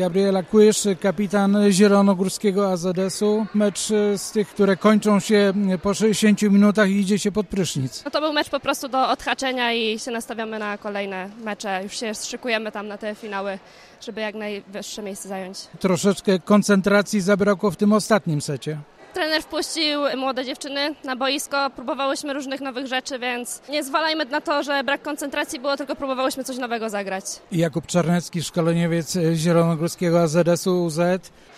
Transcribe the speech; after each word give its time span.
Gabriela 0.00 0.42
Kłysz, 0.42 0.88
kapitan 1.00 1.56
zielonogórskiego 1.70 2.72
AZS-u. 2.72 3.46
Mecz 3.54 3.78
z 4.16 4.30
tych, 4.32 4.48
które 4.48 4.76
kończą 4.76 5.20
się 5.20 5.52
po 5.82 5.94
60 5.94 6.42
minutach 6.42 6.90
i 6.90 7.00
idzie 7.00 7.18
się 7.18 7.32
pod 7.32 7.46
prysznic. 7.46 8.04
No 8.04 8.10
to 8.10 8.20
był 8.20 8.32
mecz 8.32 8.50
po 8.50 8.60
prostu 8.60 8.88
do 8.88 9.08
odhaczenia 9.08 9.72
i 9.72 9.98
się 9.98 10.10
nastawiamy 10.10 10.58
na 10.58 10.78
kolejne 10.78 11.30
mecze. 11.44 11.80
Już 11.82 12.00
się 12.00 12.14
szykujemy 12.14 12.72
tam 12.72 12.88
na 12.88 12.98
te 12.98 13.14
finały, 13.14 13.58
żeby 14.00 14.20
jak 14.20 14.34
najwyższe 14.34 15.02
miejsce 15.02 15.28
zająć. 15.28 15.58
Troszeczkę 15.80 16.38
koncentracji 16.38 17.20
zabrakło 17.20 17.70
w 17.70 17.76
tym 17.76 17.92
ostatnim 17.92 18.40
secie. 18.40 18.78
Trener 19.14 19.42
wpuścił 19.42 20.00
młode 20.16 20.44
dziewczyny 20.44 20.94
na 21.04 21.16
boisko, 21.16 21.70
próbowałyśmy 21.76 22.34
różnych 22.34 22.60
nowych 22.60 22.86
rzeczy, 22.86 23.18
więc 23.18 23.62
nie 23.68 23.84
zwalajmy 23.84 24.24
na 24.24 24.40
to, 24.40 24.62
że 24.62 24.84
brak 24.84 25.02
koncentracji 25.02 25.60
było, 25.60 25.76
tylko 25.76 25.96
próbowałyśmy 25.96 26.44
coś 26.44 26.56
nowego 26.56 26.90
zagrać. 26.90 27.24
Jakub 27.52 27.86
Czarnecki, 27.86 28.42
szkoleniowiec 28.42 29.18
zielonogórskiego 29.34 30.20
AZS-u 30.20 30.84
UZ. 30.84 30.98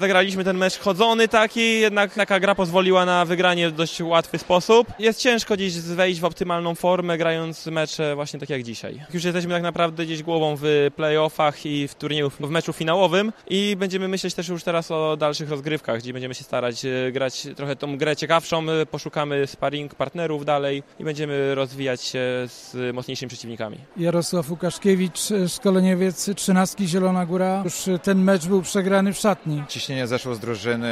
Zagraliśmy 0.01 0.45
ten 0.45 0.57
mecz 0.59 0.79
chodzony 0.79 1.29
taki, 1.29 1.81
jednak 1.81 2.15
taka 2.15 2.41
gra 2.41 2.55
pozwoliła 2.55 3.05
na 3.05 3.25
wygranie 3.25 3.69
w 3.69 3.73
dość 3.73 4.01
łatwy 4.01 4.39
sposób. 4.39 4.87
Jest 4.99 5.21
ciężko 5.21 5.55
gdzieś 5.55 5.81
wejść 5.81 6.21
w 6.21 6.25
optymalną 6.25 6.75
formę, 6.75 7.19
grając 7.19 7.67
mecze 7.67 8.15
właśnie 8.15 8.41
tak 8.41 8.51
jak 8.51 8.63
dzisiaj. 8.63 9.01
Już 9.15 9.25
jesteśmy 9.25 9.55
tak 9.55 9.63
naprawdę 9.63 10.05
gdzieś 10.05 10.23
głową 10.23 10.57
w 10.61 10.91
playoffach 10.97 11.67
i 11.67 11.89
w 11.89 11.95
turnieju, 11.95 12.31
w 12.31 12.51
meczu 12.51 12.73
finałowym 12.73 13.33
i 13.51 13.77
będziemy 13.79 14.09
myśleć 14.09 14.35
też 14.35 14.49
już 14.49 14.65
teraz 14.65 14.91
o 14.91 15.17
dalszych 15.17 15.51
rozgrywkach, 15.51 15.99
gdzie 15.99 16.13
będziemy 16.13 16.35
się 16.35 16.45
starać 16.45 16.83
grać 17.13 17.42
trochę 17.57 17.77
tą 17.77 17.99
grę 17.99 18.17
ciekawszą, 18.17 18.67
poszukamy 18.91 19.47
sparring 19.47 19.95
partnerów 19.95 20.45
dalej 20.45 20.83
i 20.99 21.05
będziemy 21.05 21.55
rozwijać 21.55 22.03
się 22.03 22.21
z 22.47 22.95
mocniejszymi 22.95 23.29
przeciwnikami. 23.29 23.79
Jarosław 23.97 24.51
Łukaszkiewicz, 24.51 25.19
szkoleniowiec 25.49 26.31
13 26.37 26.87
Zielona 26.87 27.27
Góra. 27.27 27.63
Już 27.65 27.75
ten 28.03 28.23
mecz 28.23 28.47
był 28.47 28.63
przegrany 28.63 29.13
w 29.13 29.19
szatni. 29.19 29.63
Ciśnienie 29.69 30.07
zeszło 30.07 30.35
z 30.35 30.41
drużyny 30.41 30.89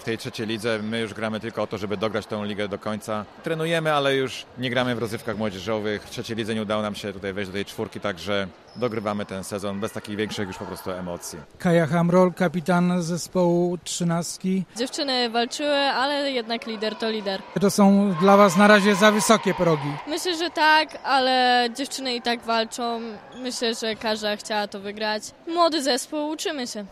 w 0.00 0.04
tej 0.04 0.18
trzeciej 0.18 0.46
lidze. 0.46 0.78
My 0.82 1.00
już 1.00 1.14
gramy 1.14 1.40
tylko 1.40 1.62
o 1.62 1.66
to, 1.66 1.78
żeby 1.78 1.96
dograć 1.96 2.26
tą 2.26 2.44
ligę 2.44 2.68
do 2.68 2.78
końca. 2.78 3.24
Trenujemy, 3.42 3.92
ale 3.92 4.16
już 4.16 4.44
nie 4.58 4.70
gramy 4.70 4.94
w 4.94 4.98
rozrywkach 4.98 5.38
młodzieżowych. 5.38 6.02
W 6.02 6.10
trzeciej 6.10 6.36
lidze 6.36 6.54
nie 6.54 6.62
udało 6.62 6.82
nam 6.82 6.94
się 6.94 7.12
tutaj 7.12 7.32
wejść 7.32 7.50
do 7.50 7.54
tej 7.54 7.64
czwórki, 7.64 8.00
także 8.00 8.48
dogrywamy 8.76 9.26
ten 9.26 9.44
sezon 9.44 9.80
bez 9.80 9.92
takich 9.92 10.16
większych 10.16 10.48
już 10.48 10.56
po 10.58 10.64
prostu 10.64 10.90
emocji. 10.90 11.38
Kaja 11.58 11.86
Hamrol, 11.86 12.32
kapitan 12.32 13.02
zespołu 13.02 13.78
13. 13.84 14.48
Dziewczyny 14.76 15.30
walczyły, 15.30 15.89
ale 15.94 16.32
jednak 16.32 16.66
lider 16.66 16.96
to 16.96 17.10
lider. 17.10 17.42
To 17.60 17.70
są 17.70 18.14
dla 18.20 18.36
Was 18.36 18.56
na 18.56 18.66
razie 18.66 18.94
za 18.94 19.10
wysokie 19.10 19.54
progi. 19.54 19.92
Myślę, 20.06 20.36
że 20.36 20.50
tak, 20.50 20.98
ale 21.04 21.68
dziewczyny 21.76 22.14
i 22.14 22.22
tak 22.22 22.40
walczą. 22.40 23.00
Myślę, 23.36 23.74
że 23.74 23.96
każda 23.96 24.36
chciała 24.36 24.66
to 24.68 24.80
wygrać. 24.80 25.22
Młody 25.48 25.82
zespół, 25.82 26.28
uczymy 26.28 26.66
się. 26.66 26.84